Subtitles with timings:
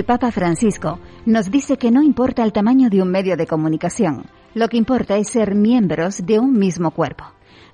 [0.00, 4.24] El Papa Francisco nos dice que no importa el tamaño de un medio de comunicación,
[4.54, 7.24] lo que importa es ser miembros de un mismo cuerpo.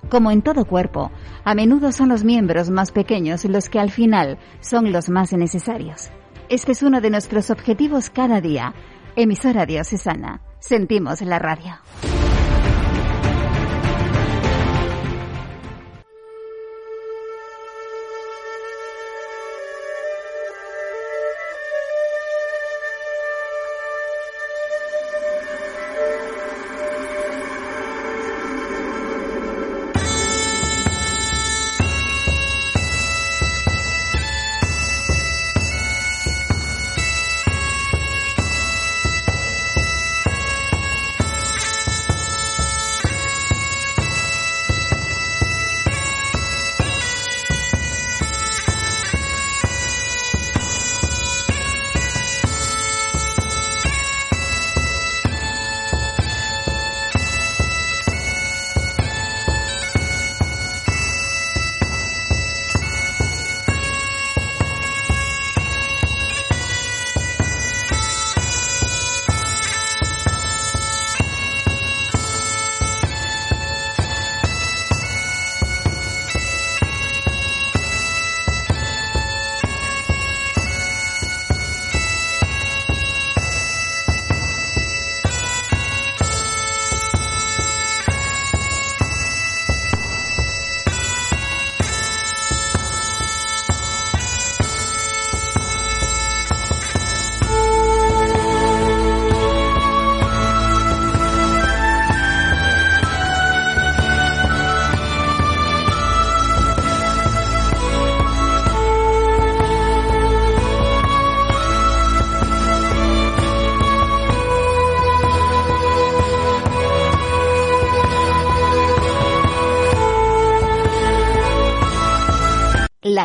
[0.09, 1.09] Como en todo cuerpo,
[1.45, 6.09] a menudo son los miembros más pequeños los que al final son los más necesarios.
[6.49, 8.73] Este es uno de nuestros objetivos cada día.
[9.15, 10.41] Emisora Diocesana.
[10.59, 11.77] Sentimos la radio.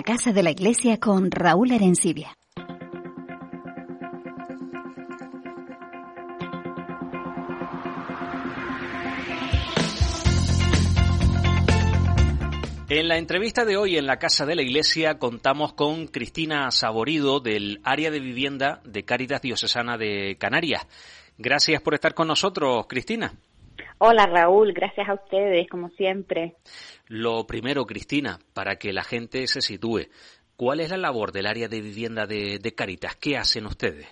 [0.03, 2.37] Casa de la Iglesia con Raúl Arencibia.
[12.89, 17.41] En la entrevista de hoy en la Casa de la Iglesia contamos con Cristina Saborido
[17.41, 20.87] del área de vivienda de Cáritas Diocesana de Canarias.
[21.39, 23.35] Gracias por estar con nosotros, Cristina.
[24.05, 26.57] Hola Raúl, gracias a ustedes, como siempre.
[27.07, 30.09] Lo primero, Cristina, para que la gente se sitúe,
[30.57, 33.15] ¿cuál es la labor del área de vivienda de, Caritas?
[33.15, 34.09] ¿Qué hacen ustedes?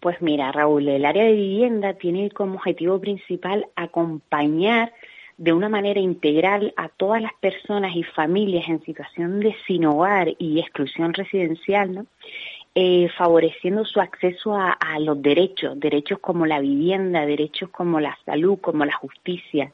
[0.00, 4.94] Pues mira, Raúl, el área de vivienda tiene como objetivo principal acompañar
[5.36, 10.28] de una manera integral a todas las personas y familias en situación de sin hogar
[10.38, 12.06] y exclusión residencial, ¿no?
[12.78, 18.58] Eh, favoreciendo su acceso a, los derechos, derechos como la vivienda, derechos como la salud,
[18.60, 19.72] como la justicia.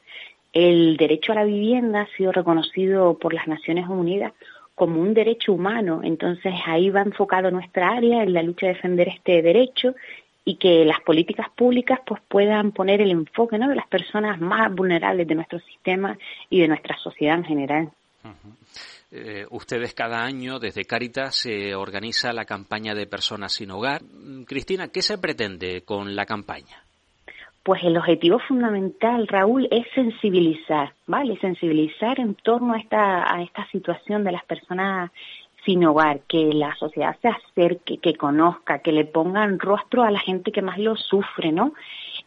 [0.53, 4.31] El derecho a la vivienda ha sido reconocido por las Naciones Unidas
[4.73, 9.09] como un derecho humano, entonces ahí va enfocado nuestra área en la lucha de defender
[9.09, 9.95] este derecho
[10.45, 13.67] y que las políticas públicas pues puedan poner el enfoque ¿no?
[13.67, 16.17] de las personas más vulnerables de nuestro sistema
[16.49, 17.91] y de nuestra sociedad en general.
[19.15, 24.01] Eh, ustedes cada año desde Cáritas se organiza la campaña de personas sin hogar.
[24.01, 26.81] Mm, Cristina, ¿qué se pretende con la campaña?
[27.61, 31.37] Pues el objetivo fundamental, Raúl, es sensibilizar, ¿vale?
[31.39, 35.11] Sensibilizar en torno a esta, a esta situación de las personas
[35.63, 40.19] sin hogar, que la sociedad se acerque, que conozca, que le pongan rostro a la
[40.19, 41.73] gente que más lo sufre, ¿no?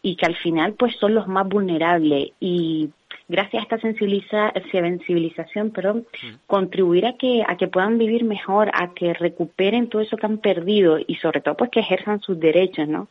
[0.01, 2.91] Y que al final pues son los más vulnerables y
[3.27, 6.03] gracias a esta sensibilización, pero
[6.45, 10.37] contribuir a que, a que puedan vivir mejor, a que recuperen todo eso que han
[10.37, 13.07] perdido y sobre todo pues que ejerzan sus derechos, ¿no?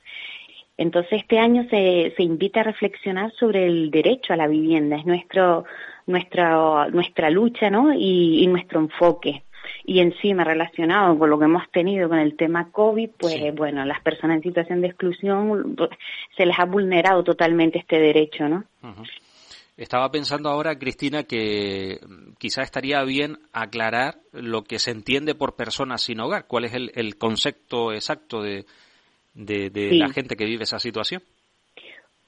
[0.78, 5.06] Entonces este año se, se invita a reflexionar sobre el derecho a la vivienda, es
[5.06, 5.64] nuestro,
[6.06, 7.92] nuestra, nuestra lucha, ¿no?
[7.94, 9.42] Y, nuestro enfoque
[9.84, 14.00] y encima relacionado con lo que hemos tenido con el tema COVID, pues bueno, las
[14.00, 15.90] personas en situación de exclusión pues,
[16.36, 18.64] se les ha vulnerado totalmente este derecho, ¿no?
[19.76, 22.00] Estaba pensando ahora, Cristina, que
[22.38, 26.46] quizá estaría bien aclarar lo que se entiende por personas sin hogar.
[26.46, 28.64] ¿Cuál es el, concepto exacto de,
[29.34, 31.22] de, la gente que vive esa situación?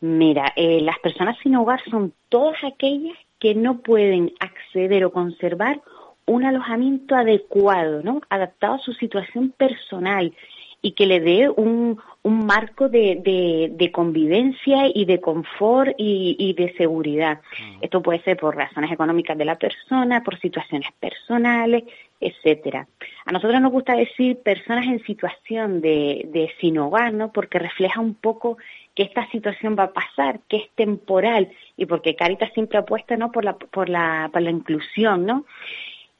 [0.00, 5.80] Mira, eh, las personas sin hogar son todas aquellas que no pueden acceder o conservar
[6.26, 8.20] un alojamiento adecuado, ¿no?
[8.28, 10.34] Adaptado a su situación personal
[10.82, 16.74] y que le dé un, un marco de, de, convivencia y de confort y, de
[16.76, 17.40] seguridad.
[17.80, 21.84] Esto puede ser por razones económicas de la persona, por situaciones personales,
[22.20, 22.88] etcétera.
[23.24, 27.32] a nosotros nos gusta decir personas en situación de, de sin hogar, ¿no?
[27.32, 28.58] Porque refleja un poco
[28.94, 33.30] que esta situación va a pasar, que es temporal y porque Caritas siempre apuesta, ¿no?
[33.30, 35.44] Por la, por la, por la inclusión, ¿no?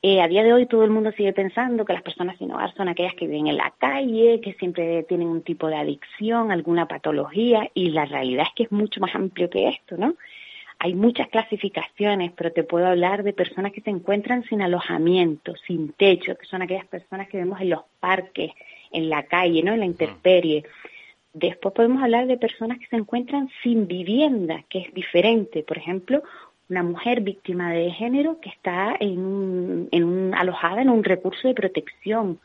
[0.01, 2.73] Eh, a día de hoy todo el mundo sigue pensando que las personas sin hogar
[2.75, 6.87] son aquellas que viven en la calle, que siempre tienen un tipo de adicción, alguna
[6.87, 10.15] patología, y la realidad es que es mucho más amplio que esto, ¿no?
[10.79, 15.93] Hay muchas clasificaciones, pero te puedo hablar de personas que se encuentran sin alojamiento, sin
[15.95, 18.53] techo, que son aquellas personas que vemos en los parques,
[18.93, 19.73] en la calle, ¿no?
[19.73, 20.63] En la intemperie.
[21.33, 25.65] Después podemos hablar de personas que se encuentran sin vivienda, que es diferente.
[25.65, 26.23] Por ejemplo,
[26.69, 32.41] una mujer víctima de género que está en en alojada en un recurso de protección,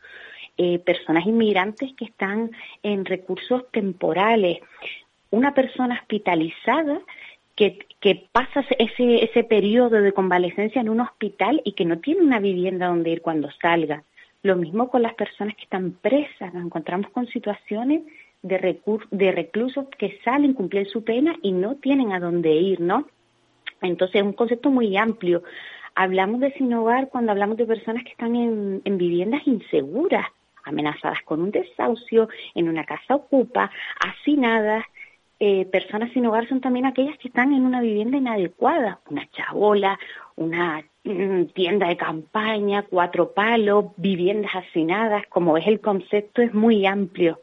[0.56, 2.50] eh, personas inmigrantes que están
[2.82, 4.58] en recursos temporales,
[5.30, 7.00] una persona hospitalizada
[7.56, 7.86] que,
[8.32, 12.88] pasa ese, ese periodo de convalecencia en un hospital y que no tiene una vivienda
[12.88, 14.02] donde ir cuando salga.
[14.42, 18.02] Lo mismo con las personas que están presas, nos encontramos con situaciones
[18.42, 18.78] de,
[19.10, 23.06] de reclusos que salen, cumplir su pena y no tienen a dónde ir, ¿no?
[23.88, 25.42] Entonces es un concepto muy amplio.
[25.94, 30.26] Hablamos de sin hogar cuando hablamos de personas que están en, viviendas inseguras,
[30.64, 33.70] amenazadas con un desahucio, en una casa ocupa,
[34.00, 34.84] hacinadas.
[35.38, 39.98] Eh, personas sin hogar son también aquellas que están en una vivienda inadecuada, una chabola,
[40.36, 45.26] una mm, tienda de campaña, cuatro palos, viviendas hacinadas.
[45.28, 47.40] Como ves, el concepto es muy amplio,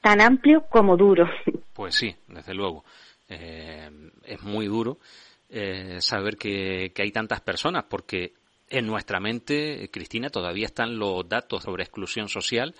[0.00, 1.28] tan amplio como duro.
[1.72, 2.84] Pues sí, desde luego.
[3.28, 3.90] Eh,
[4.24, 4.98] es muy duro
[5.50, 8.34] eh, saber que, hay tantas personas, porque
[8.68, 12.74] en nuestra mente, Cristina, todavía están los datos sobre exclusión social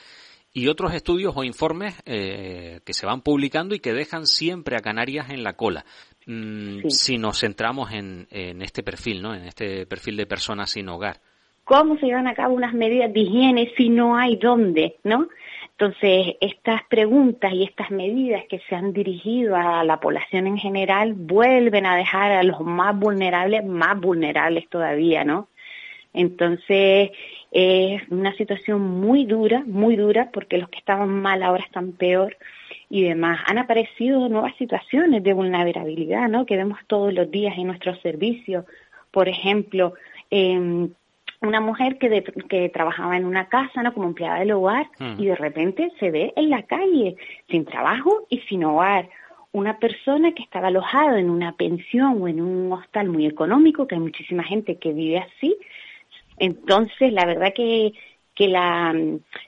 [0.53, 4.81] y otros estudios o informes eh, que se van publicando y que dejan siempre a
[4.81, 5.85] Canarias en la cola.
[6.27, 9.35] Mm, si nos centramos en, en este perfil, ¿no?
[9.35, 11.21] En este perfil de personas sin hogar.
[11.65, 15.29] ¿Cómo se llevan a cabo unas medidas de higiene si no hay dónde, no?
[15.79, 21.13] Entonces, estas preguntas y estas medidas que se han dirigido a la población en general
[21.13, 25.49] vuelven a dejar a los más vulnerables más vulnerables todavía, ¿no?
[26.15, 27.11] Entonces,
[27.53, 32.39] es una situación muy dura, muy dura, porque los que estaban mal ahora están peor
[32.89, 33.41] y demás.
[33.47, 36.47] Han aparecido nuevas situaciones de vulnerabilidad, ¿no?
[36.47, 38.65] Que vemos todos los días en nuestros servicios.
[39.11, 39.93] Por ejemplo,
[40.31, 40.89] eh,
[41.41, 43.93] una mujer que, que trabajaba en una casa, ¿no?
[43.93, 45.21] Como empleada del hogar, hmm.
[45.21, 47.17] y de repente se ve en la calle,
[47.49, 49.09] sin trabajo y sin hogar.
[49.53, 53.95] Una persona que estaba alojada en una pensión o en un hostal muy económico, que
[53.95, 55.57] hay muchísima gente que vive así.
[56.39, 57.93] Entonces, la verdad que,
[58.35, 58.95] que la,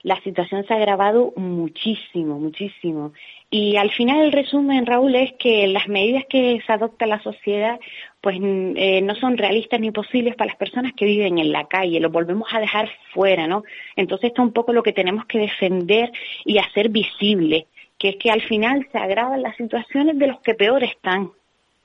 [0.02, 3.12] la situación se ha agravado muchísimo, muchísimo.
[3.50, 7.80] Y al final el resumen, Raúl, es que las medidas que se adopta la sociedad
[8.20, 12.00] pues eh, no son realistas ni posibles para las personas que viven en la calle,
[12.00, 13.62] lo volvemos a dejar fuera, ¿no?
[13.96, 16.12] Entonces esto es un poco lo que tenemos que defender
[16.44, 20.54] y hacer visible, que es que al final se agravan las situaciones de los que
[20.54, 21.30] peor están.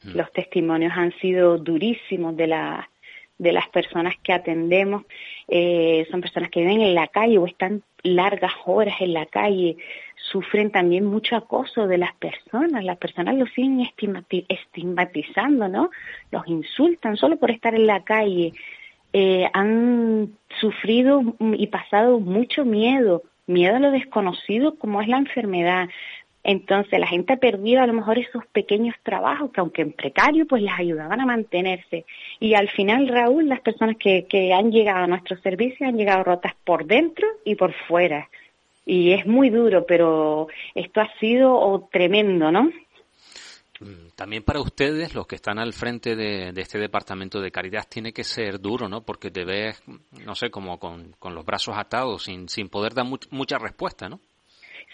[0.03, 0.17] Mm.
[0.17, 2.89] Los testimonios han sido durísimos de la
[3.38, 5.03] de las personas que atendemos
[5.48, 9.77] eh, son personas que viven en la calle o están largas horas en la calle,
[10.15, 13.88] sufren también mucho acoso de las personas, las personas los siguen
[14.48, 15.89] estigmatizando, ¿no?
[16.32, 18.53] Los insultan solo por estar en la calle,
[19.13, 25.89] eh, han sufrido y pasado mucho miedo, miedo a lo desconocido como es la enfermedad,
[26.43, 30.46] entonces la gente ha perdido a lo mejor esos pequeños trabajos que aunque en precario
[30.46, 32.05] pues les ayudaban a mantenerse.
[32.39, 36.24] Y al final, Raúl, las personas que, que han llegado a nuestros servicios han llegado
[36.24, 38.29] rotas por dentro y por fuera.
[38.86, 42.63] Y es muy duro, pero esto ha sido oh, tremendo, ¿no?
[43.80, 48.13] Mm, también para ustedes, los que están al frente de, este departamento de caridad, tiene
[48.13, 49.02] que ser duro, ¿no?
[49.02, 49.82] Porque te ves,
[50.25, 54.20] no sé, como con, los brazos atados, sin, sin poder dar mucha respuesta, ¿no?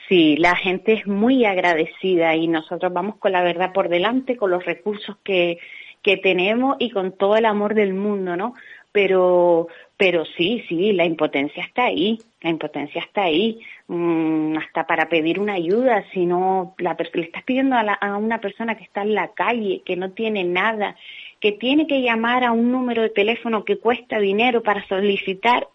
[0.08, 4.50] Sí, la gente es muy agradecida y nosotros vamos con la verdad por delante, con
[4.50, 5.60] los recursos que,
[6.02, 8.56] que tenemos y con todo el amor del mundo, ¿no?
[8.92, 9.68] Pero,
[10.00, 15.42] pero sí, sí, la impotencia está ahí, la impotencia está ahí, mm, hasta para pedir
[15.42, 19.14] una ayuda, si no, la, le estás pidiendo a, a una persona que está en
[19.14, 20.96] la calle, que no tiene nada,
[21.42, 25.68] que tiene que llamar a un número de teléfono que cuesta dinero para solicitar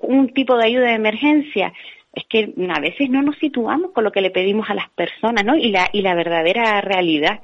[0.00, 1.72] un tipo de ayuda de emergencia,
[2.12, 5.46] es que a veces no nos situamos con lo que le pedimos a las personas,
[5.46, 5.56] ¿no?
[5.56, 7.40] Y la, y la verdadera realidad.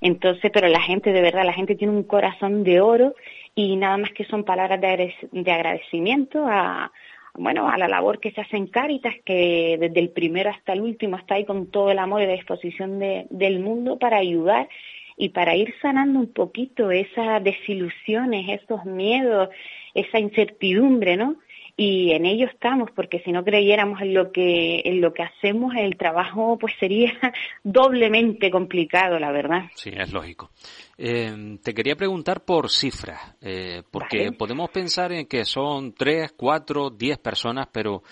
[0.00, 3.14] Entonces, pero la gente, de verdad, la gente tiene un corazón de oro
[3.58, 6.92] y nada más que son palabras de, agradecimiento a,
[7.34, 10.80] bueno, a la labor que se hace en Cáritas, que desde el primero hasta el
[10.80, 14.68] último está ahí con todo el amor y la disposición de, del mundo para ayudar
[15.16, 19.48] y para ir sanando un poquito esas desilusiones, esos miedos,
[19.92, 21.34] esa incertidumbre, ¿no?
[21.80, 25.72] Y en ello estamos porque si no creyéramos en lo que en lo que hacemos
[25.76, 27.12] el trabajo pues sería
[27.62, 29.66] doblemente complicado la verdad.
[29.76, 30.50] Sí es lógico.
[30.98, 36.90] Eh, te quería preguntar por cifras eh, porque podemos pensar en que son tres cuatro
[36.90, 38.02] diez personas pero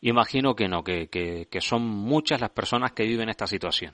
[0.00, 3.92] imagino que no que, que, que son muchas las personas que viven esta situación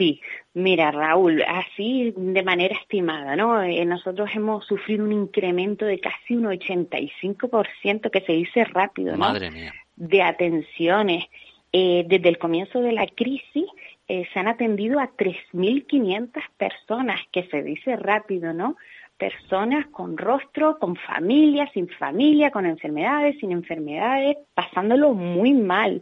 [0.00, 0.18] Sí,
[0.54, 3.62] mira Raúl, así de manera estimada, ¿no?
[3.62, 9.18] Eh, nosotros hemos sufrido un incremento de casi un 85% que se dice rápido, ¿no?
[9.18, 9.74] Madre mía.
[9.96, 11.26] De atenciones.
[11.70, 13.66] Eh, desde el comienzo de la crisis
[14.08, 18.76] eh, se han atendido a 3.500 personas, que se dice rápido, ¿no?
[19.18, 26.00] Personas con rostro, con familia, sin familia, con enfermedades, sin enfermedades, pasándolo muy mal.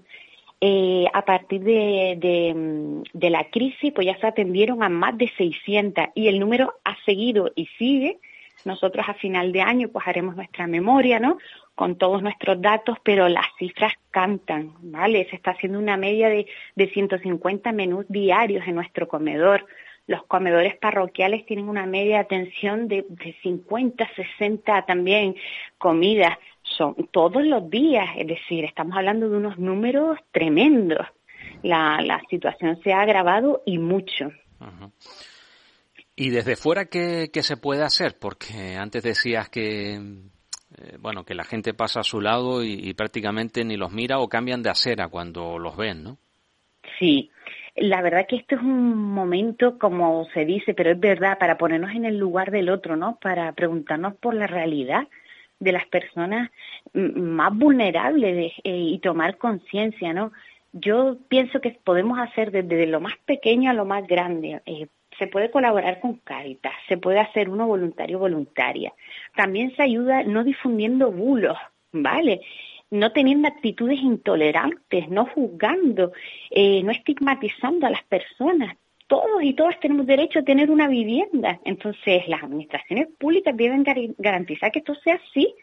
[0.61, 5.31] Eh, a partir de, mm, de, la crisis, pues ya se atendieron a más de
[5.37, 8.19] 600 y el número ha seguido y sigue.
[8.65, 11.39] Nosotros a final de año pues haremos nuestra memoria, ¿no?
[11.77, 15.29] Con todos nuestros datos, pero las cifras cantan, ¿vale?
[15.31, 19.65] Se está haciendo una media de, de 150 menús diarios en nuestro comedor.
[20.09, 25.37] Los comedores parroquiales tienen una media de atención de, de 50, 60 también
[25.79, 26.37] comidas
[26.79, 31.07] son todos los días, es decir, estamos hablando de unos números tremendos.
[31.63, 34.31] La, la situación se ha agravado y mucho.
[36.17, 38.17] ¿Y desde fuera qué, qué, se puede hacer?
[38.19, 43.65] Porque antes decías que, eh, bueno, que la gente pasa a su lado y, prácticamente
[43.65, 46.19] ni los mira o cambian de acera cuando los ven, ¿no?
[46.99, 47.31] Sí,
[47.77, 51.93] la verdad que este es un momento, como se dice, pero es verdad, para ponernos
[51.93, 53.19] en el lugar del otro, ¿no?
[53.21, 55.07] Para preguntarnos por la realidad
[55.61, 56.51] de las personas
[56.93, 60.33] más vulnerables eh, y tomar conciencia, ¿no?
[60.73, 64.61] Yo pienso que podemos hacer desde lo más pequeño a lo más grande.
[64.67, 64.87] Eh,
[65.19, 68.93] se puede colaborar con Caritas, se puede hacer uno voluntario voluntaria.
[69.35, 71.57] También se ayuda no difundiendo bulos,
[71.91, 72.43] ¿vale?
[72.91, 76.13] No teniendo actitudes intolerantes, no juzgando,
[76.51, 78.77] eh, no estigmatizando a las personas
[79.09, 81.59] todos y todas tenemos derecho a tener una vivienda.
[81.65, 83.85] Entonces, las administraciones públicas deben
[84.19, 85.55] garantizar que esto sea así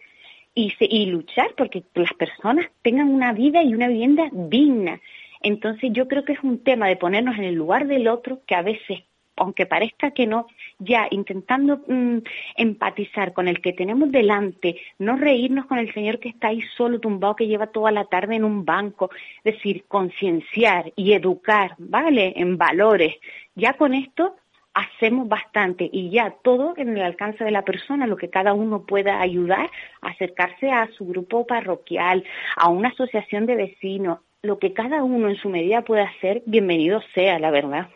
[0.54, 5.00] y, y luchar porque las personas tengan una vida y una vivienda digna.
[5.42, 8.56] Entonces, yo creo que es un tema de ponernos en el lugar del otro que
[8.56, 9.04] a veces
[9.38, 10.48] aunque parezca que no,
[10.80, 12.18] ya intentando mm,
[12.58, 17.00] empatizar con el que tenemos delante, no reírnos con el señor que está ahí solo
[17.00, 19.10] tumbado, que lleva toda la tarde en un banco,
[19.44, 22.34] es decir, concienciar y educar, ¿vale?
[22.36, 23.16] En valores.
[23.56, 24.36] Ya con esto
[24.74, 28.86] hacemos bastante y ya todo en el alcance de la persona, lo que cada uno
[28.86, 32.26] pueda ayudar, acercarse a su grupo parroquial,
[32.58, 37.02] a una asociación de vecinos, lo que cada uno en su medida pueda hacer, bienvenido
[37.14, 37.88] sea, la verdad.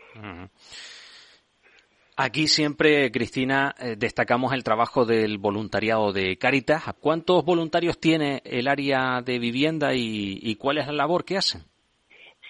[2.22, 6.82] Aquí siempre, Cristina, eh, destacamos el trabajo del voluntariado de Caritas.
[7.00, 11.62] ¿Cuántos voluntarios tiene el área de vivienda y, cuál es la labor que hacen?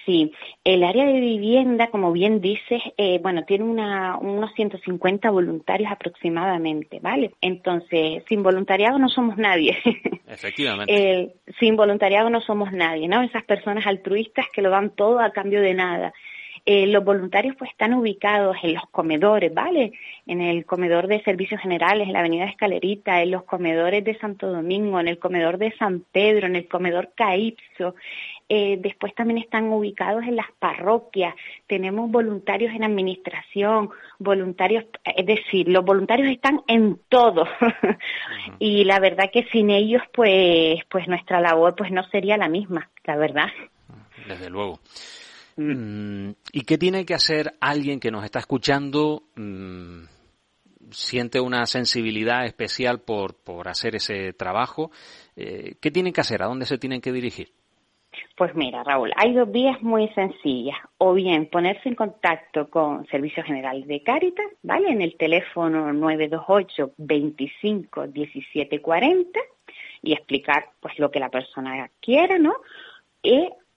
[0.04, 0.32] Sí,
[0.64, 6.98] el área de vivienda, como bien dices, eh, bueno, tiene una, unos 150 voluntarios aproximadamente,
[6.98, 7.30] ¿vale?
[7.40, 9.78] Entonces, sin voluntariado no somos nadie.
[10.26, 11.36] Efectivamente.
[11.60, 13.22] sin voluntariado no somos nadie, ¿no?
[13.22, 16.12] Esas personas altruistas que lo dan todo a cambio de nada.
[16.66, 19.92] Eh, los voluntarios pues están ubicados en los comedores, ¿vale?
[20.26, 24.46] En el comedor de servicios generales, en la avenida Escalerita, en los comedores de Santo
[24.48, 27.94] Domingo, en el comedor de San Pedro, en el comedor Caipso.
[28.52, 31.34] Eh, después también están ubicados en las parroquias.
[31.68, 37.46] Tenemos voluntarios en administración, voluntarios, es decir, los voluntarios están en todo.
[38.58, 42.90] y la verdad que sin ellos pues, pues nuestra labor pues no sería la misma,
[43.04, 43.48] la verdad.
[44.26, 44.80] Desde luego.
[45.56, 49.24] Mm, ¿Y qué tiene que hacer alguien que nos está escuchando?
[49.36, 50.04] Mm,
[50.90, 54.90] siente una sensibilidad especial por, por hacer ese trabajo.
[55.36, 56.42] Eh, ¿Qué tiene que hacer?
[56.42, 57.52] ¿A dónde se tienen que dirigir?
[58.36, 60.76] Pues mira, Raúl, hay dos vías muy sencillas.
[60.98, 64.90] O bien ponerse en contacto con Servicio General de Cáritas, ¿vale?
[64.90, 69.40] En el teléfono 928 25 17 40
[70.02, 72.54] y explicar pues lo que la persona quiera, ¿no?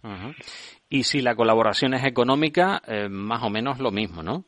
[0.88, 4.44] Y si la colaboración es económica, eh, más o menos lo mismo, ¿no?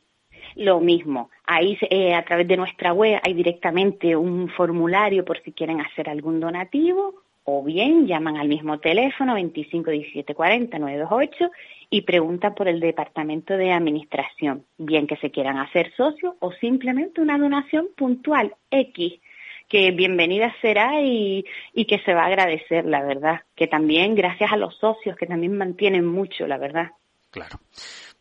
[0.55, 1.31] Lo mismo.
[1.47, 6.09] Ahí eh, a través de nuestra web hay directamente un formulario por si quieren hacer
[6.09, 7.15] algún donativo
[7.45, 11.51] o bien llaman al mismo teléfono 25 17 40 928
[11.91, 17.21] y preguntan por el departamento de administración, bien que se quieran hacer socios o simplemente
[17.21, 19.21] una donación puntual X
[19.69, 23.41] que bienvenida será y, y, que se va a agradecer, la verdad.
[23.55, 26.91] Que también gracias a los socios, que también mantienen mucho, la verdad.
[27.31, 27.59] Claro.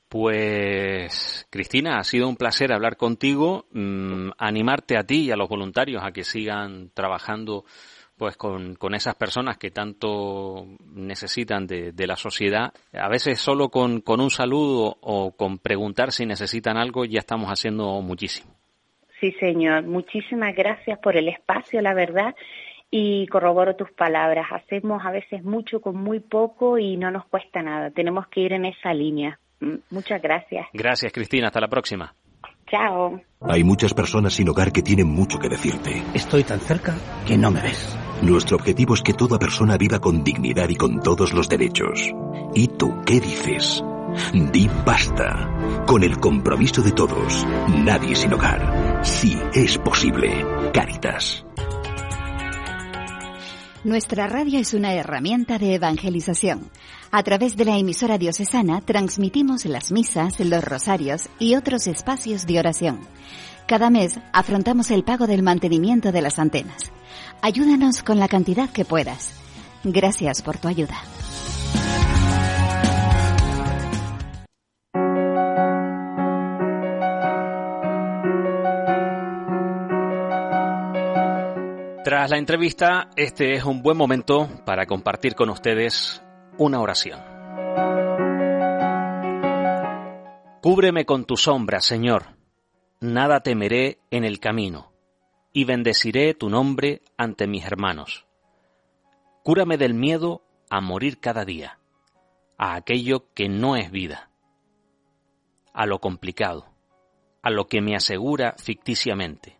[0.09, 5.49] Pues, Cristina, ha sido un placer hablar contigo, mm, animarte a ti y a los
[5.49, 7.65] voluntarios a que sigan trabajando
[8.17, 12.71] pues con, con esas personas que tanto necesitan de, de la sociedad.
[12.93, 17.49] A veces solo con, con un saludo o con preguntar si necesitan algo ya estamos
[17.49, 18.54] haciendo muchísimo.
[19.25, 19.83] Sí, señor.
[19.87, 22.35] Muchísimas gracias por el espacio, la verdad.
[22.91, 24.45] Y corroboro tus palabras.
[24.51, 27.89] Hacemos a veces mucho con muy poco y no nos cuesta nada.
[27.89, 29.39] Tenemos que ir en esa línea.
[29.61, 30.67] Mm, muchas gracias.
[30.73, 31.47] Gracias, Cristina.
[31.47, 32.13] Hasta la próxima.
[32.69, 33.19] Chao.
[33.41, 36.03] Hay muchas personas sin hogar que tienen mucho que decirte.
[36.13, 36.93] Estoy tan cerca
[37.27, 37.97] que no me ves.
[38.21, 42.13] Nuestro objetivo es que toda persona viva con dignidad y con todos los derechos.
[42.53, 43.83] ¿Y tú qué dices?
[44.51, 45.83] Di basta.
[45.87, 47.43] Con el compromiso de todos.
[47.83, 48.84] Nadie sin hogar.
[49.03, 50.45] Sí es posible.
[50.73, 51.45] Caritas.
[53.83, 56.69] Nuestra radio es una herramienta de evangelización.
[57.11, 62.59] A través de la emisora diocesana transmitimos las misas, los rosarios y otros espacios de
[62.59, 62.99] oración.
[63.67, 66.91] Cada mes afrontamos el pago del mantenimiento de las antenas.
[67.41, 69.33] Ayúdanos con la cantidad que puedas.
[69.83, 70.97] Gracias por tu ayuda.
[82.05, 86.23] Tras la entrevista, este es un buen momento para compartir con ustedes
[86.59, 87.19] una oración.
[90.61, 92.37] Cúbreme con tu sombra, Señor,
[92.99, 94.93] nada temeré en el camino,
[95.51, 98.27] y bendeciré tu nombre ante mis hermanos.
[99.41, 101.79] Cúrame del miedo a morir cada día,
[102.59, 104.29] a aquello que no es vida,
[105.73, 106.67] a lo complicado,
[107.41, 109.54] a lo que me asegura ficticiamente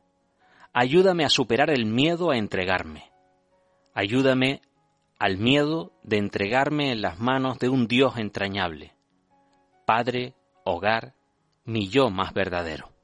[0.78, 3.10] Ayúdame a superar el miedo a entregarme.
[3.94, 4.62] Ayúdame
[5.18, 8.94] al miedo de entregarme en las manos de un Dios entrañable.
[9.86, 10.36] Padre,
[10.66, 11.16] hogar,
[11.64, 12.95] mi yo más verdadero.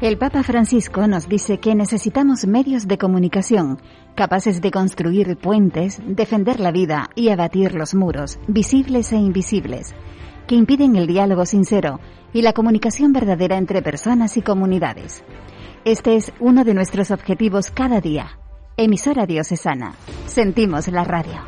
[0.00, 3.78] El Papa Francisco nos dice que necesitamos medios de comunicación
[4.14, 9.94] capaces de construir puentes, defender la vida y abatir los muros, visibles e invisibles,
[10.46, 12.00] que impiden el diálogo sincero
[12.32, 15.24] y la comunicación verdadera entre personas y comunidades.
[15.84, 18.38] Este es uno de nuestros objetivos cada día.
[18.76, 19.94] Emisora diocesana.
[20.26, 21.40] Sentimos la radio.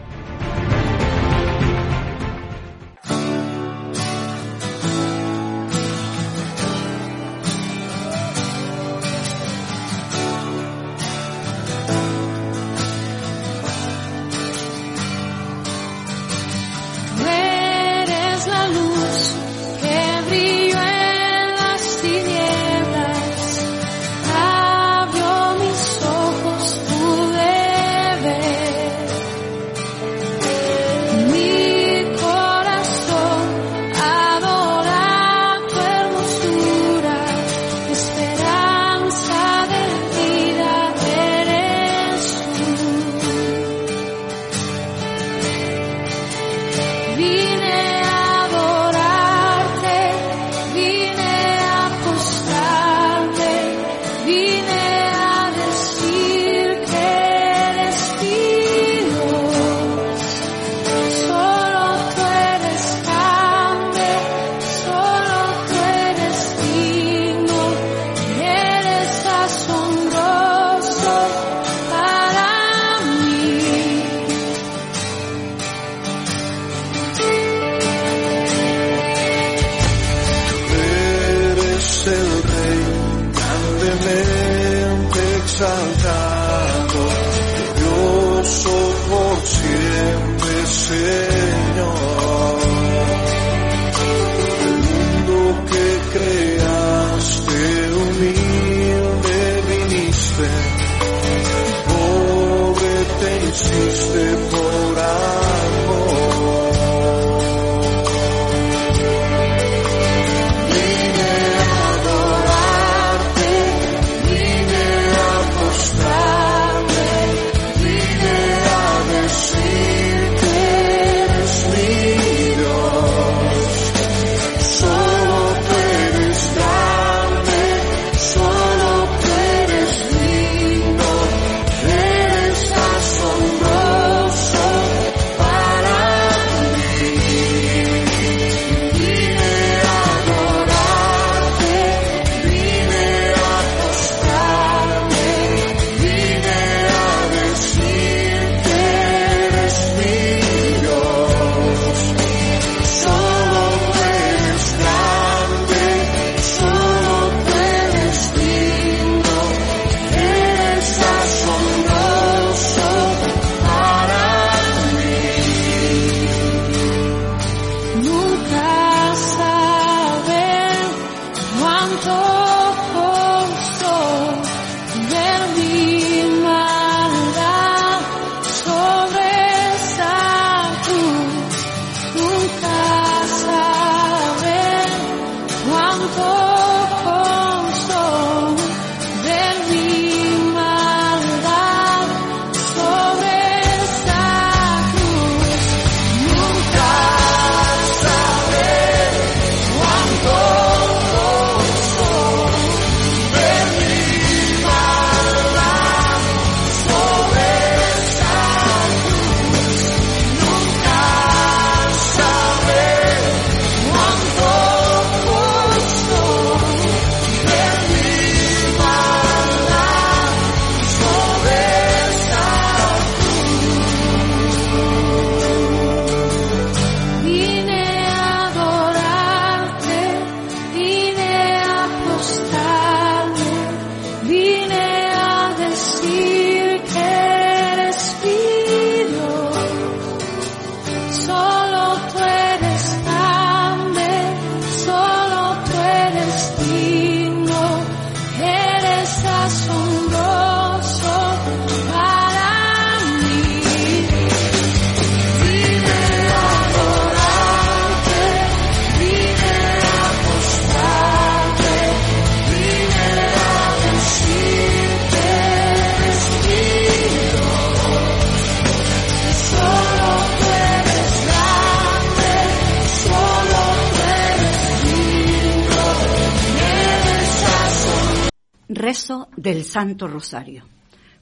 [279.36, 280.64] Del Santo Rosario.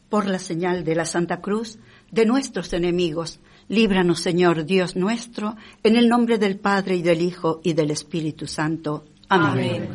[0.08, 1.78] Por la señal de la Santa Cruz,
[2.10, 7.60] de nuestros enemigos, líbranos Señor Dios nuestro, en el nombre del Padre y del Hijo
[7.62, 9.04] y del Espíritu Santo.
[9.28, 9.88] Amén.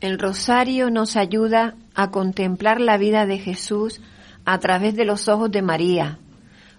[0.00, 4.00] El rosario nos ayuda a contemplar la vida de Jesús
[4.44, 6.18] a través de los ojos de María.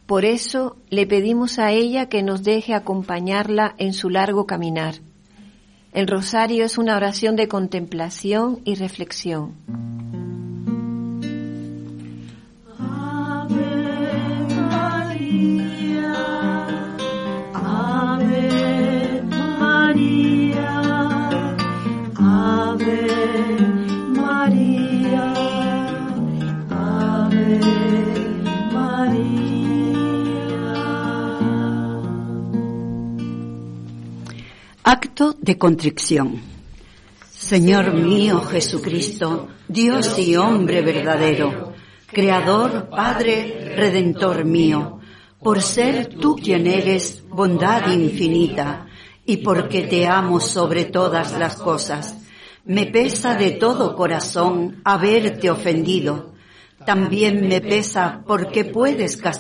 [0.06, 4.95] Por eso le pedimos a ella que nos deje acompañarla en su largo caminar.
[5.91, 9.56] El rosario es una oración de contemplación y reflexión.
[35.50, 36.40] De contrición.
[37.28, 41.74] Señor mío Jesucristo, Dios y hombre verdadero,
[42.06, 45.00] Creador, Padre, Redentor mío,
[45.42, 48.86] por ser tú quien eres bondad infinita
[49.26, 52.16] y porque te amo sobre todas las cosas,
[52.66, 56.36] me pesa de todo corazón haberte ofendido.
[56.86, 59.40] También me pesa porque puedes castigar